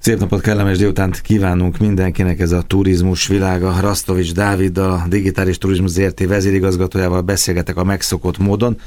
[0.00, 3.80] Szép napot, kellemes délutánt kívánunk mindenkinek ez a turizmus világa.
[3.80, 8.80] Rastovics Dáviddal, a Digitális Turizmus ZRT vezérigazgatójával beszélgetek a megszokott módon.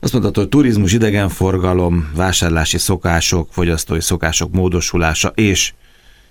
[0.00, 5.72] Azt mondta, hogy turizmus, idegenforgalom, vásárlási szokások, fogyasztói szokások módosulása és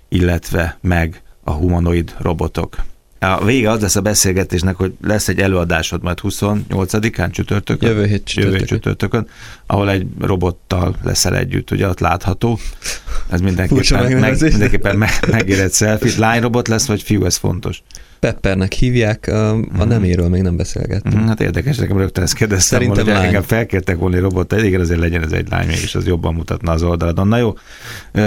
[0.09, 2.75] illetve meg a humanoid robotok.
[3.23, 7.89] A vége az lesz a beszélgetésnek, hogy lesz egy előadásod majd 28-án csütörtökön.
[7.89, 8.53] Jövő hét csütörtökön.
[8.53, 9.27] Jövő csütörtökön,
[9.65, 12.59] ahol egy robottal leszel együtt, ugye ott látható.
[13.29, 16.11] Ez mindenképpen, meg, mindenképpen meg, megérett selfie.
[16.17, 17.83] Lányrobot lesz, vagy fiú, ez fontos?
[18.23, 19.87] Peppernek hívják, a mhm.
[19.87, 21.15] neméről még nem beszélgettünk.
[21.15, 24.79] Mhm, hát érdekes, nekem rögtön ezt kérdeztem, Szerintem volna, hogy engem felkértek volna robot, igen,
[24.79, 27.27] azért legyen ez egy lány, mégis az jobban mutatna az oldaladon.
[27.27, 27.53] Na jó,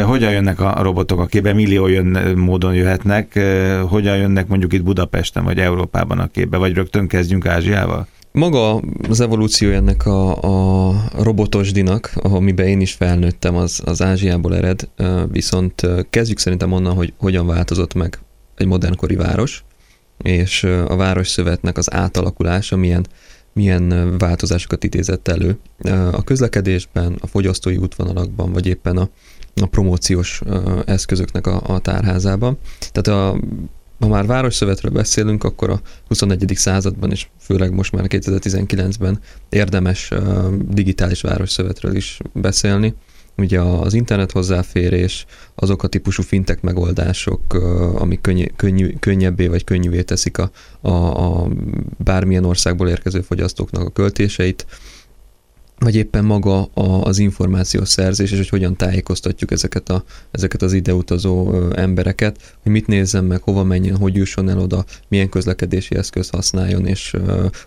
[0.03, 3.41] hogyan jönnek a robotok, a képbe millió jön, módon jöhetnek,
[3.89, 8.07] hogyan jönnek mondjuk itt Budapesten, vagy Európában a képbe, vagy rögtön kezdjünk Ázsiával?
[8.33, 10.43] Maga az evolúció ennek a,
[10.89, 14.89] a robotosdinak, amiben én is felnőttem, az, az Ázsiából ered,
[15.31, 18.19] viszont kezdjük szerintem onnan, hogy hogyan változott meg
[18.57, 19.65] egy modernkori város,
[20.23, 23.07] és a Városszövetnek az átalakulása milyen,
[23.53, 25.59] milyen változásokat idézett elő
[26.13, 29.09] a közlekedésben, a fogyasztói útvonalakban, vagy éppen a,
[29.63, 30.43] a promóciós
[30.87, 32.59] eszközöknek a, a tárházában.
[32.93, 33.39] Tehát a,
[33.99, 36.53] ha már Városszövetről beszélünk, akkor a 21.
[36.55, 40.11] században, és főleg most már 2019-ben érdemes
[40.69, 42.95] digitális Városszövetről is beszélni,
[43.37, 47.55] ugye az internet hozzáférés, azok a típusú fintek megoldások,
[47.95, 50.51] amik könny, könnyű, könnyebbé vagy könnyűvé teszik a,
[50.81, 51.49] a, a
[51.97, 54.67] bármilyen országból érkező fogyasztóknak a költéseit,
[55.79, 56.63] vagy éppen maga
[57.03, 62.87] az információs szerzés, és hogy hogyan tájékoztatjuk ezeket, a, ezeket az ideutazó embereket, hogy mit
[62.87, 67.17] nézzen meg, hova menjen, hogy jusson el oda, milyen közlekedési eszköz használjon, és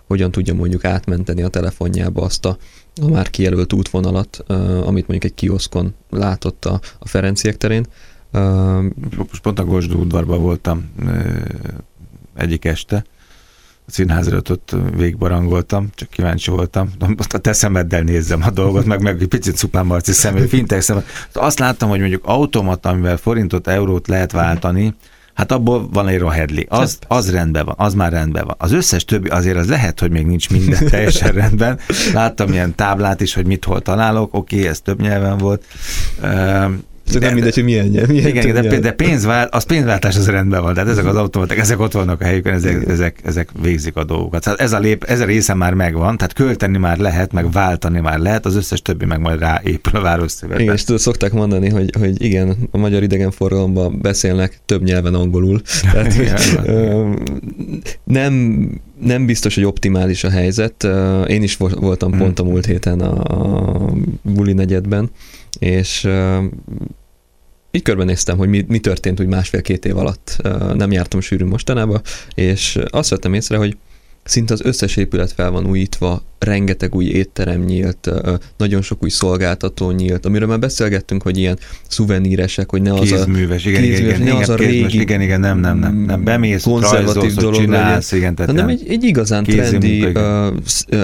[0.06, 2.58] hogyan tudja mondjuk átmenteni a telefonjába azt a,
[3.02, 4.36] a már kijelölt útvonalat,
[4.84, 7.86] amit mondjuk egy kioszkon látott a, a Ferenciek terén.
[9.16, 10.90] Most pont a Gosdú udvarban voltam
[12.34, 13.04] egyik este,
[13.90, 16.90] a színház előtt ott végbarangoltam, csak kíváncsi voltam.
[17.16, 20.80] Most a te szemeddel nézzem a dolgot, meg, meg egy picit szupán marci személy, fintek
[20.80, 21.04] szemed.
[21.32, 24.94] Azt láttam, hogy mondjuk automata, amivel forintot, eurót lehet váltani,
[25.34, 26.66] Hát abból van egy rohedli.
[26.68, 28.54] Az, az rendben van, az már rendben van.
[28.58, 31.78] Az összes többi azért az lehet, hogy még nincs minden teljesen rendben.
[32.12, 35.64] Láttam ilyen táblát is, hogy mit hol találok, oké, okay, ez több nyelven volt.
[37.12, 37.86] Csak nem mindegy, hogy milyen.
[37.86, 41.80] Milyen igen, de, de pénzvált, az pénzváltás az rendben van, tehát ezek az automaták, ezek
[41.80, 44.44] ott vannak a helyükön, ezek, ezek, ezek végzik a dolgokat.
[44.44, 48.00] Tehát ez a, lép, ez a része már megvan, tehát költeni már lehet, meg váltani
[48.00, 50.62] már lehet, az összes többi meg majd ráépül a városszövetbe.
[50.62, 55.60] Igen, és tudod, szokták mondani, hogy, hogy igen, a magyar idegenforgalomban beszélnek több nyelven angolul.
[55.92, 56.32] Tehát, hogy,
[58.04, 58.64] nem,
[59.00, 60.88] nem biztos, hogy optimális a helyzet.
[61.26, 65.10] Én is voltam pont a múlt héten a Buli negyedben,
[65.58, 66.08] és
[67.70, 70.36] így körbenéztem, hogy mi, mi történt úgy másfél-két év alatt.
[70.74, 72.00] Nem jártam sűrűn mostanában,
[72.34, 73.76] és azt vettem észre, hogy
[74.24, 78.10] szinte az összes épület fel van újítva, rengeteg új étterem nyílt,
[78.56, 81.58] nagyon sok új szolgáltató nyílt, amiről már beszélgettünk, hogy ilyen
[81.88, 83.68] szuveníresek, hogy ne az kézműves, a...
[83.68, 85.00] Igen, kézműves, igen, ne az a régi...
[85.00, 86.24] Igen, igen, nem, nem, nem, nem.
[86.24, 90.12] Bemész, konzervatív dolog csinálsz, igen, tehát hanem egy, egy igazán trendi, uh,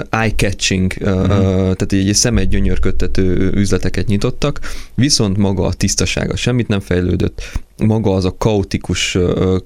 [0.09, 1.27] eye-catching, uh, uh-huh.
[1.75, 4.59] tehát egy, egy gyönyörködtető üzleteket nyitottak,
[4.95, 7.41] viszont maga a tisztasága semmit nem fejlődött,
[7.85, 9.17] maga az a kaotikus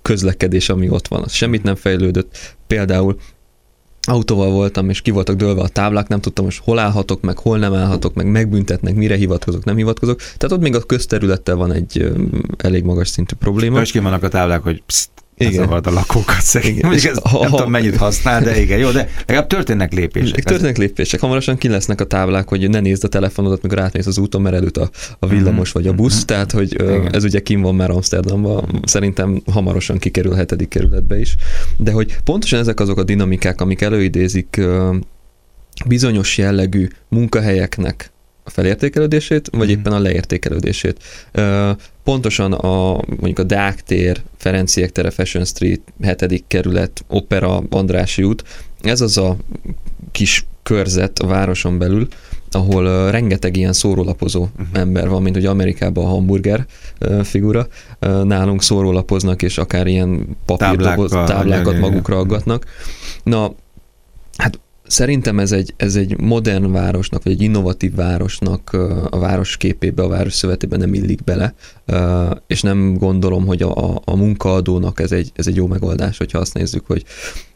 [0.02, 2.56] közlekedés, ami ott van, az semmit nem fejlődött.
[2.68, 3.18] Például
[4.02, 7.58] autóval voltam, és ki voltak dőlve a táblák, nem tudtam most hol állhatok, meg hol
[7.58, 10.18] nem állhatok, meg megbüntetnek, mire hivatkozok, nem hivatkozok.
[10.18, 12.12] Tehát ott még a közterülettel van egy
[12.58, 13.82] elég magas szintű probléma.
[13.82, 15.10] És ki vannak a táblák, hogy pszt,
[15.48, 15.64] igen.
[15.64, 16.92] zavart a lakókat szerintem.
[16.92, 17.16] Igen.
[17.24, 20.44] ha, nem ha, tudom, mennyit használ, de igen, jó, de legalább történnek lépések.
[20.44, 21.20] Történnek lépések.
[21.20, 24.56] Hamarosan ki lesznek a táblák, hogy ne nézd a telefonodat, mikor átmész az úton, mert
[24.56, 27.14] előtt a, a villamos mm vagy a busz, mm tehát hogy igen.
[27.14, 31.36] ez ugye kim van már Amsterdamban, szerintem hamarosan kikerül hetedik kerületbe is.
[31.78, 34.62] De hogy pontosan ezek azok a dinamikák, amik előidézik
[35.86, 38.11] bizonyos jellegű munkahelyeknek
[38.46, 39.72] felértékelődését, vagy mm.
[39.72, 41.04] éppen a leértékelődését.
[42.04, 46.44] Pontosan a mondjuk a Deák tér, Ferenciek tere, Fashion Street, 7.
[46.48, 48.44] kerület, Opera, Andrási út,
[48.82, 49.38] ez az a
[50.12, 52.08] kis körzet a városon belül,
[52.52, 54.80] ahol uh, rengeteg ilyen szórólapozó uh-huh.
[54.80, 56.66] ember van, mint hogy Amerikában a hamburger
[57.00, 57.68] uh, figura,
[58.02, 62.66] uh, nálunk szórólapoznak, és akár ilyen papírlapoz, táblákat magukra aggatnak.
[63.24, 63.54] Na,
[64.38, 64.60] hát
[64.92, 68.70] Szerintem ez egy, ez egy modern városnak, vagy egy innovatív városnak
[69.10, 71.54] a város képébe, a város szövetében nem illik bele,
[72.48, 76.54] és nem gondolom, hogy a, a munkaadónak ez egy, ez egy jó megoldás, hogyha azt
[76.54, 77.04] nézzük, hogy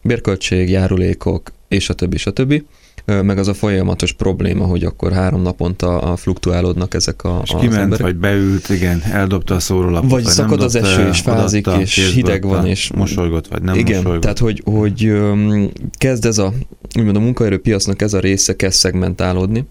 [0.02, 2.66] bérköltség, járulékok, és a többi, és a többi.
[3.06, 8.06] meg az a folyamatos probléma, hogy akkor három naponta fluktuálódnak ezek a, és kiment, emberek.
[8.06, 10.10] vagy beült, igen, eldobta a szórólapot.
[10.10, 12.92] Vagy, vagy szakad az eső, és fázik, és hideg van, és...
[12.96, 14.22] Mosolygott, vagy nem Igen, mosolygott.
[14.22, 15.14] tehát hogy, hogy
[15.98, 16.54] kezd ez a,
[16.98, 19.66] úgymond a munkaerőpiacnak ez a része kezd szegmentálódni,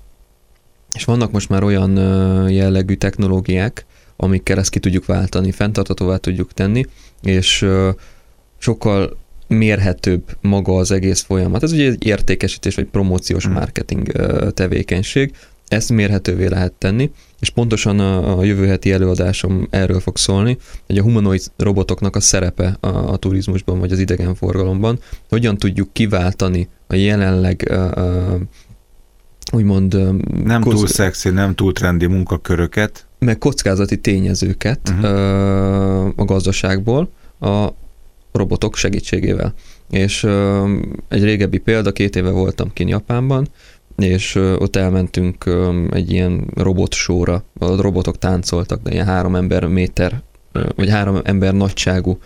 [0.93, 1.97] és vannak most már olyan
[2.51, 3.87] jellegű technológiák,
[4.17, 6.85] amikkel ezt ki tudjuk váltani, fenntartatóvá tudjuk tenni,
[7.23, 7.67] és
[8.59, 9.17] sokkal
[9.47, 11.63] mérhetőbb maga az egész folyamat.
[11.63, 13.53] Ez ugye egy értékesítés vagy promóciós hmm.
[13.53, 14.13] marketing
[14.55, 15.33] tevékenység,
[15.69, 17.11] ezt mérhetővé lehet tenni,
[17.45, 22.21] és pontosan a, a jövő heti előadásom erről fog szólni, hogy a humanoid robotoknak a
[22.21, 24.99] szerepe a, a turizmusban vagy az idegenforgalomban,
[25.29, 28.39] hogyan tudjuk kiváltani a jelenleg a, a,
[29.53, 29.97] úgymond...
[30.45, 30.75] Nem koz...
[30.75, 33.07] túl szexi, nem túl trendi munkaköröket.
[33.19, 36.13] Meg kockázati tényezőket uh-huh.
[36.17, 37.11] a gazdaságból
[37.41, 37.69] a
[38.33, 39.55] robotok segítségével.
[39.91, 40.25] És
[41.09, 43.49] egy régebbi példa, két éve voltam kint Japánban,
[43.97, 45.45] és ott elmentünk
[45.91, 50.23] egy ilyen robot sóra, a robotok táncoltak, de ilyen három ember méter
[50.77, 52.19] vagy három ember nagyságú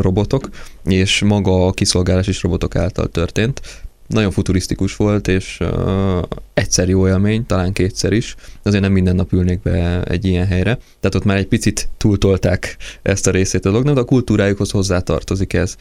[0.00, 0.48] robotok,
[0.84, 3.60] és maga a kiszolgálás is robotok által történt
[4.06, 6.22] nagyon futurisztikus volt, és uh,
[6.54, 10.78] egyszer jó élmény, talán kétszer is, azért nem minden nap ülnék be egy ilyen helyre.
[11.00, 15.00] Tehát ott már egy picit túltolták ezt a részét a dolognak, de a kultúrájukhoz hozzá
[15.00, 15.76] tartozik ez.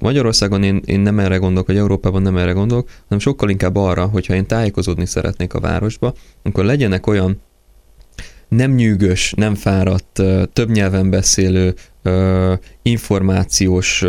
[0.00, 4.06] Magyarországon én, én nem erre gondolok, vagy Európában nem erre gondolok, hanem sokkal inkább arra,
[4.06, 7.40] hogyha én tájékozódni szeretnék a városba, akkor legyenek olyan
[8.48, 11.74] nem nyűgös, nem fáradt, több nyelven beszélő
[12.82, 14.04] információs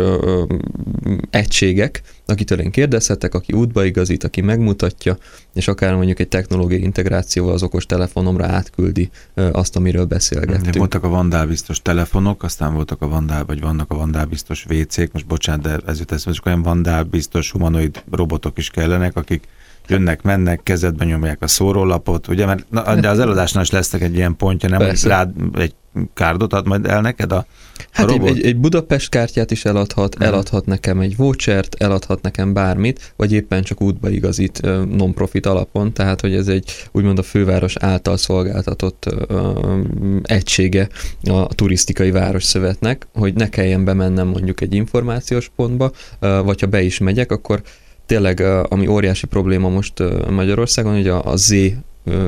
[1.30, 5.18] egységek, akitől én kérdezhetek, aki útba igazít, aki megmutatja,
[5.54, 10.76] és akár mondjuk egy technológiai integrációval az okos telefonomra átküldi azt, amiről beszélgettünk.
[10.76, 15.62] Voltak a vandálbiztos telefonok, aztán voltak a vandál, vagy vannak a vandálbiztos WC-k, most bocsánat,
[15.62, 19.48] de ez jut eszembe, olyan vandálbiztos humanoid robotok is kellenek, akik
[19.88, 24.14] jönnek, mennek, kezedbe nyomják a szórólapot, ugye, mert na, de az eladásnál is lesznek egy
[24.14, 25.74] ilyen pontja, nem, hogy rád egy
[26.14, 27.46] kárdot ad majd el neked a,
[27.90, 28.28] Hát a robot?
[28.28, 30.28] Egy, egy Budapest kártyát is eladhat, nem.
[30.28, 34.62] eladhat nekem egy vouchert, eladhat nekem bármit, vagy éppen csak útba igazít
[34.96, 39.80] non-profit alapon, tehát hogy ez egy úgymond a főváros által szolgáltatott ö,
[40.22, 40.88] egysége
[41.22, 46.82] a turisztikai városszövetnek, hogy ne kelljen bemennem mondjuk egy információs pontba, ö, vagy ha be
[46.82, 47.62] is megyek, akkor
[48.06, 51.54] tényleg, ami óriási probléma most Magyarországon, hogy a, a Z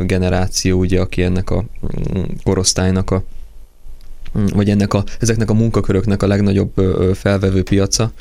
[0.06, 1.64] generáció, ugye, aki ennek a
[2.14, 3.22] mm, korosztálynak a
[4.38, 6.72] mm, vagy ennek a, ezeknek a munkaköröknek a legnagyobb
[7.14, 8.12] felvevő piaca,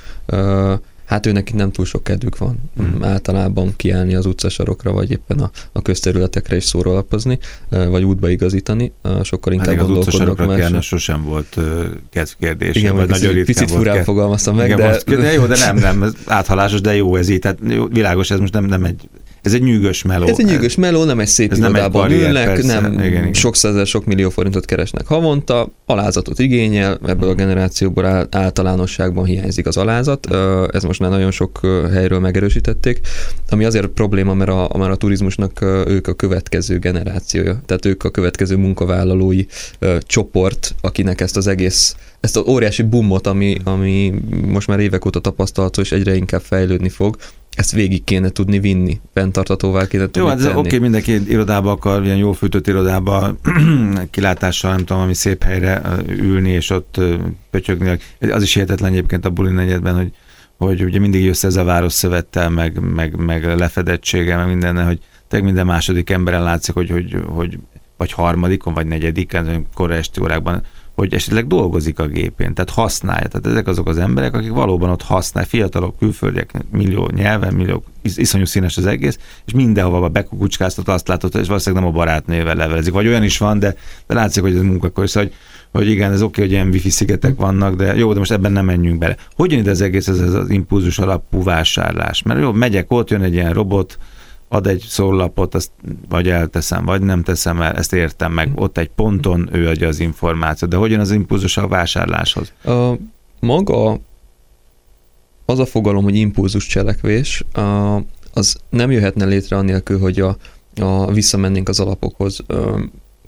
[1.07, 3.03] hát őnek nem túl sok kedvük van mm.
[3.03, 7.39] általában kiállni az utcasarokra, vagy éppen a, a közterületekre is szórólapozni,
[7.69, 8.91] vagy útba igazítani,
[9.23, 11.57] sokkal inkább Pedig az utcasarokra kiállni sosem volt
[12.39, 12.75] kérdés.
[12.75, 14.87] Igen, vagy nagyon picit furán fogalmaztam meg, Igen, de...
[14.87, 18.39] Most, de jó, de nem, nem, áthalásos, de jó ez így, tehát jó, világos, ez
[18.39, 19.09] most nem, nem egy
[19.47, 20.27] ez egy nyűgös meló.
[20.27, 22.79] Ez egy nyűgös meló, nem egy szép ez irodában nem ülnek, persze.
[22.79, 23.33] nem igen, igen.
[23.33, 29.77] sok százer, sok millió forintot keresnek havonta, alázatot igényel, ebből a generációból általánosságban hiányzik az
[29.77, 30.27] alázat,
[30.71, 31.59] ez most már nagyon sok
[31.91, 32.99] helyről megerősítették,
[33.49, 38.09] ami azért probléma, mert a, mert a turizmusnak ők a következő generációja, tehát ők a
[38.09, 39.45] következő munkavállalói
[39.99, 44.13] csoport, akinek ezt az egész ezt az óriási bumot, ami, ami
[44.45, 47.15] most már évek óta tapasztalható, és egyre inkább fejlődni fog,
[47.57, 52.03] ezt végig kéne tudni vinni, fenntartatóvá kéne tudni Jó, hát oké, okay, mindenki irodába akar,
[52.03, 53.35] ilyen jól fűtött irodába,
[54.11, 56.99] kilátással, nem tudom, ami szép helyre ülni, és ott
[57.49, 57.97] pötyögni.
[58.19, 60.11] Az is hihetetlen egyébként a buli negyedben, hogy,
[60.57, 64.99] hogy ugye mindig jössz ez a város szövettel, meg, meg, meg lefedettsége, meg minden, hogy
[65.27, 67.59] te minden második emberen látszik, hogy, hogy, hogy
[67.97, 70.63] vagy harmadikon, vagy negyediken, korai esti órákban
[70.97, 73.27] hogy esetleg dolgozik a gépén, tehát használja.
[73.27, 78.45] Tehát ezek azok az emberek, akik valóban ott használják, fiatalok, külföldiek, millió nyelven, millió, iszonyú
[78.45, 82.93] színes az egész, és mindenhova bekukucskáztat, azt látod, és valószínűleg nem a barátnővel levelezik.
[82.93, 83.75] Vagy olyan is van, de,
[84.07, 85.37] de látszik, hogy ez munkakor, szóval, hogy,
[85.81, 88.65] hogy igen, ez oké, hogy ilyen wifi szigetek vannak, de jó, de most ebben nem
[88.65, 89.15] menjünk bele.
[89.35, 92.23] Hogy jön ide az egész ez, ez az impulzus alapú vásárlás?
[92.23, 93.97] Mert jó, megyek, ott jön egy ilyen robot,
[94.47, 95.71] ad egy szórlapot, azt
[96.09, 98.51] vagy elteszem, vagy nem teszem el, ezt értem meg.
[98.55, 102.53] Ott egy ponton ő adja az információt, de hogyan az impulzus a vásárláshoz?
[102.63, 102.93] A,
[103.39, 103.99] maga
[105.45, 107.43] az a fogalom, hogy impulzus cselekvés,
[108.33, 110.37] az nem jöhetne létre annélkül, hogy a,
[110.81, 112.39] a visszamennénk az alapokhoz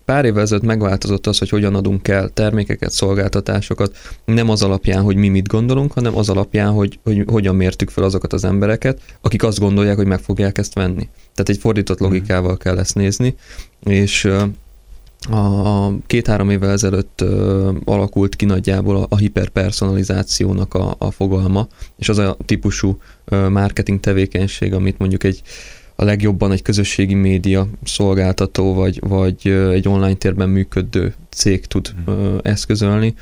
[0.09, 5.15] pár évvel ezelőtt megváltozott az, hogy hogyan adunk el termékeket, szolgáltatásokat, nem az alapján, hogy
[5.15, 9.43] mi mit gondolunk, hanem az alapján, hogy, hogy hogyan mértük fel azokat az embereket, akik
[9.43, 11.09] azt gondolják, hogy meg fogják ezt venni.
[11.33, 13.35] Tehát egy fordított logikával kell ezt nézni,
[13.83, 14.25] és
[15.29, 22.09] a két-három évvel ezelőtt ö, alakult ki nagyjából a, a hiperpersonalizációnak a, a fogalma, és
[22.09, 25.41] az a típusú ö, marketing tevékenység, amit mondjuk egy
[25.99, 32.37] a legjobban egy közösségi média szolgáltató, vagy, vagy egy online térben működő cég tud ö,
[32.41, 33.13] eszközölni,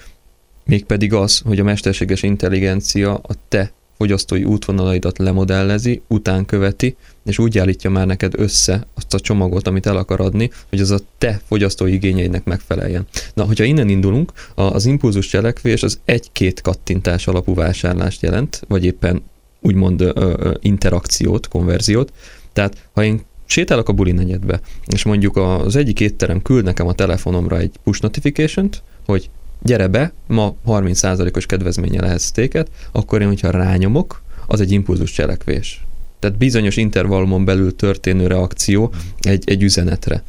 [0.66, 7.58] mégpedig az, hogy a mesterséges intelligencia a te fogyasztói útvonalaidat lemodellezi, után követi, és úgy
[7.58, 11.42] állítja már neked össze azt a csomagot, amit el akar adni, hogy az a te
[11.48, 13.08] fogyasztói igényeidnek megfeleljen.
[13.34, 19.22] Na, hogyha innen indulunk, az impulzus cselekvés az egy-két kattintás alapú vásárlást jelent, vagy éppen
[19.62, 22.12] úgymond ö, ö, interakciót, konverziót.
[22.58, 26.94] Tehát, ha én sétálok a buli negyedbe, és mondjuk az egyik étterem küld nekem a
[26.94, 29.30] telefonomra egy push notification-t, hogy
[29.62, 35.86] gyere be, ma 30%-os kedvezménye lehet sztéket, akkor én, hogyha rányomok, az egy impulzus cselekvés.
[36.20, 40.24] Tehát bizonyos intervallumon belül történő reakció egy, egy üzenetre.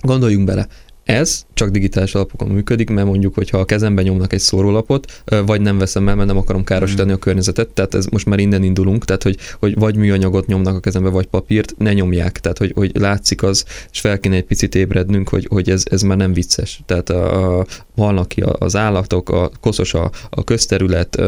[0.00, 0.66] Gondoljunk bele,
[1.06, 5.78] ez csak digitális alapokon működik, mert mondjuk, hogyha a kezemben nyomnak egy szórólapot, vagy nem
[5.78, 9.22] veszem el, mert nem akarom károsítani a környezetet, tehát ez most már innen indulunk, tehát
[9.22, 13.42] hogy, hogy vagy műanyagot nyomnak a kezembe, vagy papírt, ne nyomják, tehát hogy, hogy látszik
[13.42, 16.80] az, és fel kéne egy picit ébrednünk, hogy, hogy ez, ez már nem vicces.
[16.86, 21.22] Tehát a, a, halnak ki az állatok, a koszos a, a közterület,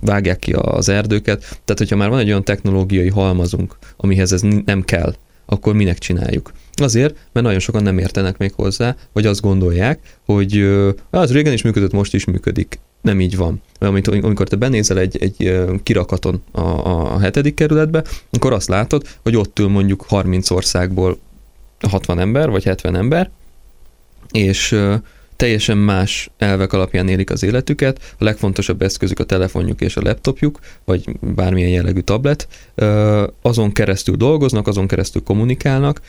[0.00, 4.82] vágják ki az erdőket, tehát hogyha már van egy olyan technológiai halmazunk, amihez ez nem
[4.84, 5.14] kell,
[5.46, 6.52] akkor minek csináljuk?
[6.80, 10.68] Azért, mert nagyon sokan nem értenek még hozzá, vagy azt gondolják, hogy
[11.10, 12.78] az régen is működött, most is működik.
[13.00, 13.62] Nem így van.
[13.80, 19.36] Mert amikor te benézel egy, egy kirakaton a, a hetedik kerületbe, akkor azt látod, hogy
[19.36, 21.18] ott ül mondjuk 30 országból
[21.88, 23.30] 60 ember, vagy 70 ember,
[24.30, 24.78] és
[25.38, 30.58] teljesen más elvek alapján élik az életüket, a legfontosabb eszközük a telefonjuk és a laptopjuk,
[30.84, 32.48] vagy bármilyen jellegű tablet,
[33.42, 36.00] azon keresztül dolgoznak, azon keresztül kommunikálnak,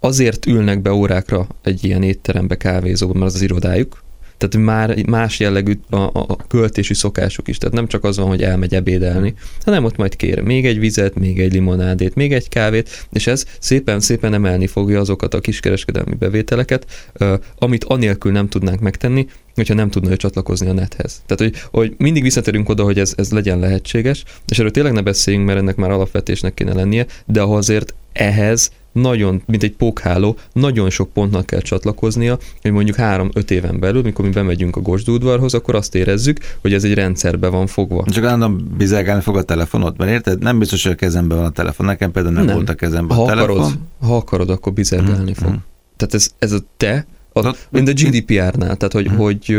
[0.00, 4.04] azért ülnek be órákra egy ilyen étterembe, kávézóba, mert az az irodájuk,
[4.36, 7.58] tehát már más jellegű a, a költési szokásuk is.
[7.58, 9.34] Tehát nem csak az van, hogy elmegy ebédelni,
[9.64, 13.44] hanem ott majd kér még egy vizet, még egy limonádét, még egy kávét, és ez
[13.58, 17.10] szépen-szépen emelni fogja azokat a kiskereskedelmi bevételeket,
[17.58, 21.22] amit anélkül nem tudnánk megtenni, hogyha nem tudna ő csatlakozni a nethez.
[21.26, 25.02] Tehát, hogy, hogy mindig visszatérünk oda, hogy ez, ez legyen lehetséges, és erről tényleg ne
[25.02, 30.90] beszéljünk, mert ennek már alapvetésnek kéne lennie, de azért ehhez nagyon, mint egy pókháló, nagyon
[30.90, 35.74] sok pontnak kell csatlakoznia, hogy mondjuk három-öt éven belül, mikor mi bemegyünk a gosdúdvarhoz, akkor
[35.74, 38.04] azt érezzük, hogy ez egy rendszerbe van fogva.
[38.10, 40.42] Csak állandóan bizelgálni fog a telefonod, mert érted?
[40.42, 41.86] Nem biztos, hogy a kezemben van a telefon.
[41.86, 42.54] Nekem például nem, nem.
[42.54, 43.58] volt a kezemben ha a telefon.
[43.58, 45.34] Akarod, ha akarod, akkor bizelgálni hmm.
[45.34, 45.48] fog.
[45.48, 45.64] Hmm.
[45.96, 49.16] Tehát ez, ez a te a, mint a GDPR-nál, tehát hogy, hmm.
[49.16, 49.58] hogy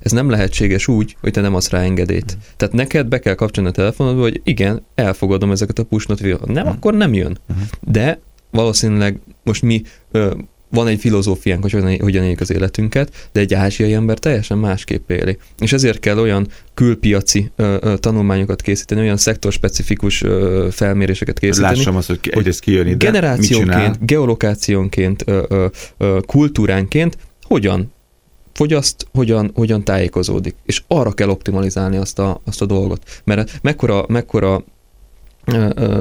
[0.00, 2.30] ez nem lehetséges úgy, hogy te nem adsz rá engedélyt.
[2.30, 2.40] Hmm.
[2.56, 6.08] Tehát neked be kell kapcsolni a telefonodba, hogy igen, elfogadom ezeket a push.
[6.46, 6.66] Nem, hmm.
[6.66, 7.38] akkor nem jön.
[7.46, 7.68] Hmm.
[7.80, 8.20] De
[8.56, 9.82] valószínűleg most mi
[10.68, 15.10] van egy filozófiánk, hogy hogyan, hogyan éljük az életünket, de egy ázsiai ember teljesen másképp
[15.10, 15.38] éli.
[15.58, 21.76] És ezért kell olyan külpiaci ö, ö, tanulmányokat készíteni, olyan szektorspecifikus ö, felméréseket készíteni.
[21.76, 27.94] Lássam azt, hogy egyrészt kijön ide, Generációnként, geolokációnként, ö, ö, ö, kultúránként hogyan
[28.52, 30.54] fogyaszt, hogyan, hogyan tájékozódik.
[30.64, 33.20] És arra kell optimalizálni azt a, azt a dolgot.
[33.24, 34.64] Mert mekkora, mekkora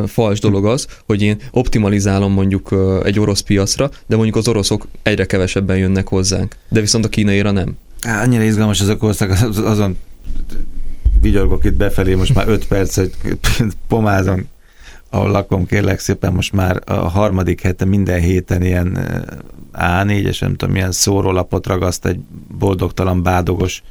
[0.06, 5.26] fals dolog az, hogy én optimalizálom mondjuk egy orosz piacra, de mondjuk az oroszok egyre
[5.26, 7.78] kevesebben jönnek hozzánk, de viszont a kínaira nem.
[8.02, 9.32] Á, annyira izgalmas ez a korszak,
[9.64, 9.98] azon
[11.22, 13.12] vigyorgok itt befelé most már öt perc, hogy
[13.88, 14.48] pomázom,
[15.10, 19.00] ahol lakom, kérlek szépen, most már a harmadik hete minden héten ilyen
[19.74, 22.20] A4-es, nem tudom, milyen szórólapot ragaszt egy
[22.58, 23.84] boldogtalan, bádogos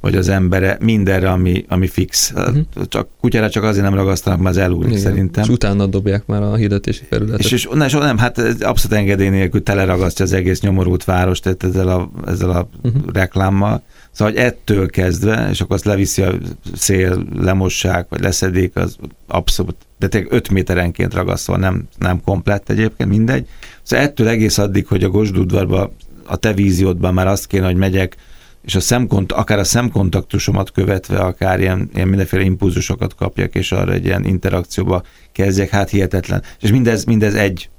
[0.00, 2.32] vagy az embere mindenre, ami, ami fix.
[2.36, 2.58] Uh-huh.
[2.88, 5.02] Csak kutyára csak azért nem ragasztanak, mert az elúlik Igen.
[5.02, 5.42] szerintem.
[5.42, 7.40] És utána dobják már a hirdetési felületet.
[7.40, 11.88] És, és, és nem, hát abszolút engedély nélkül teleragasztja az egész nyomorult város, tehát ezzel
[11.88, 13.02] a, ezzel a uh-huh.
[13.12, 13.82] reklámmal.
[14.10, 16.34] Szóval, hogy ettől kezdve, és akkor azt leviszi a
[16.74, 23.08] szél, lemossák, vagy leszedik, az abszolút, de tényleg 5 méterenként ragasztva, nem, nem komplett egyébként,
[23.10, 23.46] mindegy.
[23.82, 25.92] Szóval ettől egész addig, hogy a Gosdudvarba
[26.24, 28.16] a te víziódban már azt kéne, hogy megyek
[28.64, 33.92] és a szemkont, akár a szemkontaktusomat követve, akár ilyen, ilyen mindenféle impulzusokat kapjak, és arra
[33.92, 36.42] egy ilyen interakcióba kezdjek, hát hihetetlen.
[36.60, 37.70] És mindez, mindez egy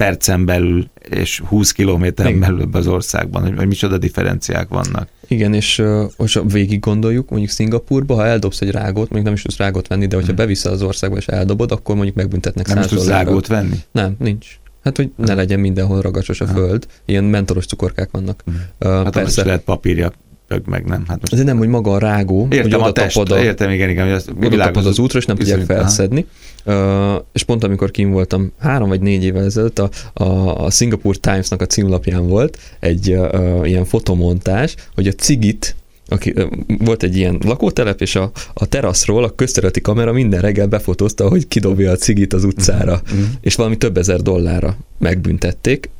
[0.00, 5.08] percen belül és 20 kilométeren belül az országban, hogy, hogy micsoda differenciák vannak.
[5.28, 5.82] Igen, és
[6.16, 10.06] most végig gondoljuk, mondjuk Szingapurba, ha eldobsz egy rágót, még nem is tudsz rágót venni,
[10.06, 10.40] de hogyha hmm.
[10.40, 13.76] beviszel az országba és eldobod, akkor mondjuk megbüntetnek Nem tudsz rágót venni?
[13.92, 14.59] Nem, nincs.
[14.84, 18.42] Hát, hogy ne legyen mindenhol ragacsos a föld, ilyen mentoros cukorkák vannak.
[18.46, 19.44] Uh, hát persze.
[19.44, 20.12] lehet papírja
[20.52, 21.04] Ög meg, nem?
[21.08, 21.36] Hát most...
[21.36, 24.12] De nem, hogy maga a rágó, értem hogy a test, tapad a, értem, igen, igen.
[24.12, 26.26] Az, oda tapad az útra, és nem tudják felszedni.
[26.64, 31.18] Uh, és pont amikor kim voltam, három vagy négy évvel ezelőtt, a, a, a Singapore
[31.20, 35.76] Times-nak a címlapján volt egy uh, ilyen fotomontás, hogy a cigit
[36.10, 36.34] aki,
[36.78, 41.48] volt egy ilyen lakótelep, és a, a teraszról a közterületi kamera minden reggel befotózta, hogy
[41.48, 43.26] kidobja a cigit az utcára, uh-huh.
[43.40, 45.90] és valami több ezer dollárra megbüntették.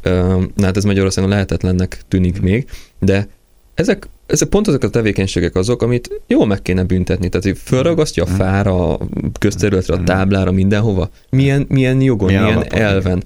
[0.54, 2.48] Na hát ez Magyarországon lehetetlennek tűnik uh-huh.
[2.48, 2.66] még,
[2.98, 3.28] de
[3.74, 7.28] ezek, ezek pont azok a tevékenységek azok, amit jól meg kéne büntetni.
[7.28, 8.98] Tehát, hogy fölragasztja a fára, a
[9.38, 11.10] közterületre, a táblára, mindenhova.
[11.30, 13.22] Milyen, milyen jogon, milyen, milyen elven.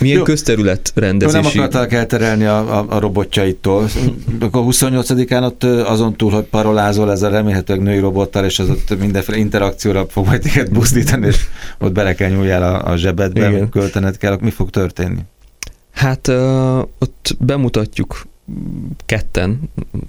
[0.00, 0.22] Milyen Jó.
[0.22, 1.42] közterület rendezési...
[1.42, 3.88] nem akartalak elterelni a, a, a robotjaitól.
[4.40, 9.38] Akkor 28-án ott azon túl, hogy parolázol ezzel remélhetőleg női robottal, és az ott mindenféle
[9.38, 11.36] interakcióra fog majd téged buzdítani, és
[11.78, 13.68] ott bele kell nyúljál a, a zsebedbe, Igen.
[13.68, 15.20] költened kell, mi fog történni?
[15.92, 18.26] Hát uh, ott bemutatjuk
[19.06, 19.60] ketten,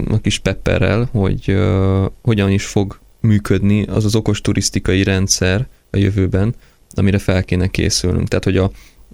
[0.09, 5.97] a kis Pepperrel, hogy uh, hogyan is fog működni az az okos turisztikai rendszer a
[5.97, 6.55] jövőben,
[6.93, 8.27] amire fel kéne készülnünk.
[8.27, 8.71] Tehát, hogy a,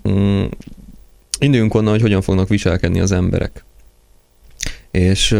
[0.09, 0.45] mm,
[1.39, 3.63] induljunk onnan, hogy hogyan fognak viselkedni az emberek.
[4.91, 5.31] És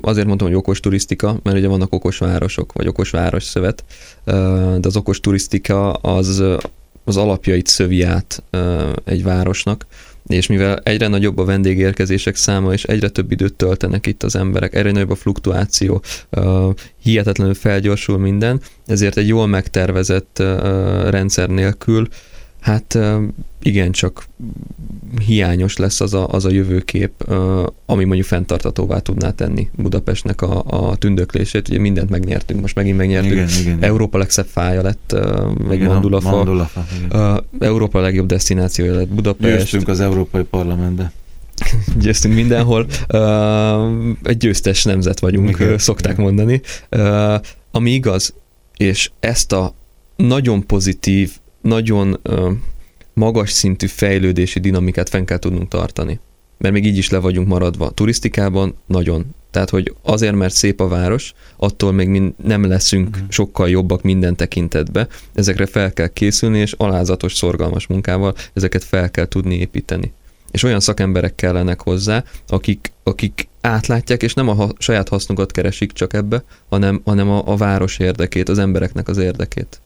[0.00, 3.84] azért mondtam, hogy okos turisztika, mert ugye vannak okos városok, vagy okos városszövet,
[4.24, 4.34] uh,
[4.76, 6.42] de az okos turisztika az
[7.04, 8.42] az alapjait szövi át
[9.04, 9.86] egy városnak,
[10.26, 14.74] és mivel egyre nagyobb a vendégérkezések száma, és egyre több időt töltenek itt az emberek,
[14.74, 20.38] egyre nagyobb a fluktuáció, uh, hihetetlenül felgyorsul minden, ezért egy jól megtervezett
[21.08, 22.08] rendszer nélkül
[22.66, 22.98] hát
[23.62, 24.26] igencsak
[25.26, 27.30] hiányos lesz az a, az a jövőkép,
[27.86, 31.68] ami mondjuk fenntartatóvá tudná tenni Budapestnek a, a tündöklését.
[31.68, 33.32] Ugye mindent megnyertünk, most megint megnyertünk.
[33.32, 35.16] Igen, igen, Európa legszebb fája lett,
[35.68, 36.30] meg igen, Mandulafa.
[36.30, 37.44] Mandulafa igen.
[37.58, 39.56] Európa legjobb destinációja lett Budapest.
[39.56, 41.12] Győztünk az Európai Parlamentbe.
[42.02, 42.86] Győztünk mindenhol.
[44.22, 46.24] Egy győztes nemzet vagyunk, igen, szokták igen.
[46.24, 46.60] mondani.
[47.70, 48.34] Ami igaz,
[48.76, 49.74] és ezt a
[50.16, 51.32] nagyon pozitív
[51.66, 52.20] nagyon
[53.14, 56.20] magas szintű fejlődési dinamikát fenn kell tudnunk tartani.
[56.58, 57.90] Mert még így is le vagyunk maradva.
[57.90, 59.34] Turisztikában nagyon.
[59.50, 63.30] Tehát, hogy azért, mert szép a város, attól még mind nem leszünk uh-huh.
[63.30, 65.08] sokkal jobbak minden tekintetbe.
[65.34, 70.12] Ezekre fel kell készülni, és alázatos, szorgalmas munkával ezeket fel kell tudni építeni.
[70.50, 75.92] És olyan szakemberek kellenek hozzá, akik, akik átlátják, és nem a ha, saját hasznukat keresik
[75.92, 79.80] csak ebbe, hanem, hanem a, a város érdekét, az embereknek az érdekét.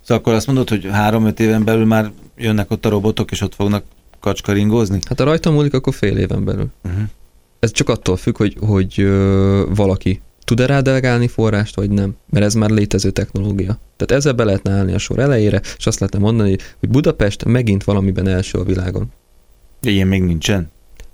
[0.00, 3.54] Szóval akkor azt mondod, hogy három-öt éven belül már jönnek ott a robotok, és ott
[3.54, 3.84] fognak
[4.20, 4.98] kacskaringózni?
[5.08, 6.68] Hát a rajta múlik, akkor fél éven belül.
[6.84, 7.02] Uh-huh.
[7.58, 12.16] Ez csak attól függ, hogy, hogy ö, valaki tud-e rá delegálni forrást, vagy nem.
[12.30, 13.78] Mert ez már létező technológia.
[13.96, 17.84] Tehát ezzel be lehetne állni a sor elejére, és azt lehetne mondani, hogy Budapest megint
[17.84, 19.12] valamiben első a világon.
[19.80, 20.70] Ilyen még nincsen?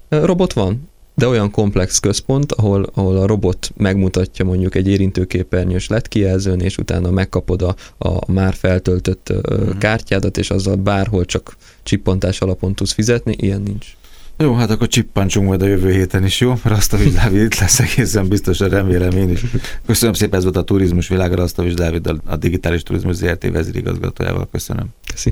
[0.09, 6.09] Robot van, de olyan komplex központ, ahol, ahol a robot megmutatja mondjuk egy érintőképernyős LED
[6.09, 9.79] kijelzőn, és utána megkapod a, a már feltöltött uh-huh.
[9.79, 13.87] kártyádat, és azzal bárhol csak csippantás alapon tudsz fizetni, ilyen nincs.
[14.39, 16.49] Jó, hát akkor csippancsunk majd a jövő héten is, jó?
[16.63, 19.41] Mert azt a Dávid itt lesz egészen biztosan, remélem én is.
[19.87, 24.49] Köszönöm szépen, ez volt a turizmus világra, azt a Dávid a digitális turizmus ZRT vezérigazgatójával.
[24.53, 24.87] Köszönöm.
[25.11, 25.31] Köszönöm.